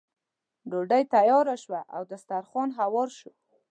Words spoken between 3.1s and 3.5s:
شو.